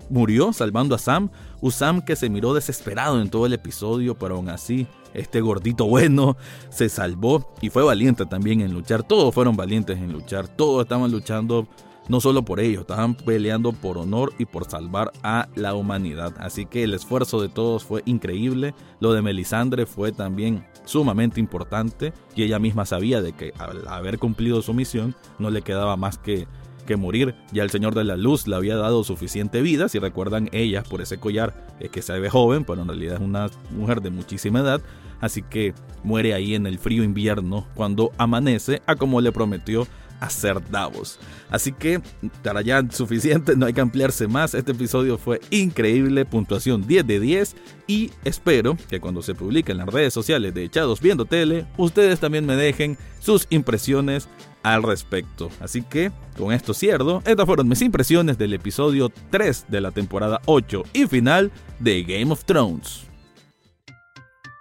murió 0.09 0.51
salvando 0.51 0.95
a 0.95 0.97
Sam, 0.97 1.29
un 1.61 1.71
Sam 1.71 2.01
que 2.01 2.15
se 2.15 2.29
miró 2.29 2.53
desesperado 2.53 3.21
en 3.21 3.29
todo 3.29 3.45
el 3.45 3.53
episodio, 3.53 4.17
pero 4.17 4.35
aún 4.35 4.49
así 4.49 4.87
este 5.13 5.41
gordito 5.41 5.85
bueno 5.85 6.37
se 6.69 6.89
salvó 6.89 7.53
y 7.61 7.69
fue 7.69 7.83
valiente 7.83 8.25
también 8.25 8.61
en 8.61 8.73
luchar. 8.73 9.03
Todos 9.03 9.33
fueron 9.33 9.55
valientes 9.55 9.97
en 9.97 10.11
luchar, 10.11 10.47
todos 10.47 10.83
estaban 10.83 11.11
luchando 11.11 11.67
no 12.07 12.19
solo 12.19 12.43
por 12.43 12.59
ellos, 12.59 12.81
estaban 12.81 13.15
peleando 13.15 13.73
por 13.73 13.97
honor 13.97 14.33
y 14.37 14.45
por 14.45 14.69
salvar 14.69 15.11
a 15.23 15.47
la 15.55 15.73
humanidad. 15.75 16.33
Así 16.39 16.65
que 16.65 16.83
el 16.83 16.93
esfuerzo 16.93 17.41
de 17.41 17.49
todos 17.49 17.83
fue 17.83 18.01
increíble. 18.05 18.73
Lo 18.99 19.13
de 19.13 19.21
Melisandre 19.21 19.85
fue 19.85 20.11
también 20.11 20.65
sumamente 20.85 21.39
importante 21.39 22.13
y 22.35 22.43
ella 22.43 22.59
misma 22.59 22.85
sabía 22.85 23.21
de 23.21 23.33
que 23.33 23.53
al 23.57 23.87
haber 23.87 24.19
cumplido 24.19 24.61
su 24.61 24.73
misión 24.73 25.15
no 25.39 25.49
le 25.49 25.61
quedaba 25.61 25.95
más 25.95 26.17
que 26.17 26.47
que 26.85 26.97
morir. 26.97 27.35
Ya 27.51 27.63
el 27.63 27.69
Señor 27.69 27.95
de 27.95 28.03
la 28.03 28.17
Luz 28.17 28.47
le 28.47 28.55
había 28.55 28.75
dado 28.75 29.03
suficiente 29.03 29.61
vida. 29.61 29.89
Si 29.89 29.99
recuerdan, 29.99 30.49
ella 30.51 30.83
por 30.83 31.01
ese 31.01 31.17
collar 31.17 31.67
es 31.79 31.89
que 31.89 32.01
se 32.01 32.19
ve 32.19 32.29
joven, 32.29 32.65
pero 32.65 32.81
en 32.81 32.87
realidad 32.87 33.15
es 33.15 33.21
una 33.21 33.49
mujer 33.71 34.01
de 34.01 34.09
muchísima 34.09 34.59
edad. 34.59 34.81
Así 35.19 35.43
que 35.43 35.73
muere 36.03 36.33
ahí 36.33 36.55
en 36.55 36.65
el 36.65 36.79
frío 36.79 37.03
invierno 37.03 37.67
cuando 37.75 38.11
amanece, 38.17 38.81
a 38.87 38.95
como 38.95 39.21
le 39.21 39.31
prometió 39.31 39.87
hacer 40.21 40.61
Davos. 40.69 41.19
Así 41.49 41.73
que 41.73 42.01
para 42.43 42.61
ya 42.61 42.81
suficiente, 42.89 43.55
no 43.57 43.65
hay 43.65 43.73
que 43.73 43.81
ampliarse 43.81 44.27
más. 44.27 44.53
Este 44.53 44.71
episodio 44.71 45.17
fue 45.17 45.41
increíble, 45.49 46.23
puntuación 46.23 46.87
10 46.87 47.05
de 47.05 47.19
10 47.19 47.55
y 47.87 48.11
espero 48.23 48.77
que 48.89 49.01
cuando 49.01 49.21
se 49.21 49.35
publique 49.35 49.73
en 49.73 49.79
las 49.79 49.89
redes 49.89 50.13
sociales 50.13 50.53
de 50.53 50.63
Echados 50.63 51.01
Viendo 51.01 51.25
Tele, 51.25 51.65
ustedes 51.77 52.21
también 52.21 52.45
me 52.45 52.55
dejen 52.55 52.97
sus 53.19 53.47
impresiones 53.49 54.29
al 54.63 54.83
respecto. 54.83 55.49
Así 55.59 55.81
que 55.81 56.11
con 56.37 56.53
esto 56.53 56.73
cierro, 56.73 57.21
estas 57.25 57.45
fueron 57.45 57.67
mis 57.67 57.81
impresiones 57.81 58.37
del 58.37 58.53
episodio 58.53 59.11
3 59.31 59.65
de 59.67 59.81
la 59.81 59.91
temporada 59.91 60.39
8 60.45 60.83
y 60.93 61.07
final 61.07 61.51
de 61.79 62.03
Game 62.03 62.31
of 62.31 62.45
Thrones. 62.45 63.07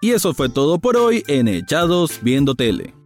Y 0.02 0.12
eso 0.12 0.32
fue 0.32 0.48
todo 0.48 0.78
por 0.78 0.96
hoy 0.96 1.22
en 1.28 1.46
Echados 1.46 2.20
Viendo 2.22 2.54
Tele. 2.54 2.99